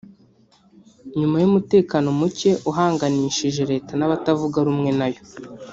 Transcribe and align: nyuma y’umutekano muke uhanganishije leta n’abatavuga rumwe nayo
nyuma 1.19 1.37
y’umutekano 1.41 2.07
muke 2.19 2.51
uhanganishije 2.69 3.61
leta 3.71 3.93
n’abatavuga 3.97 4.57
rumwe 4.67 4.91
nayo 4.99 5.21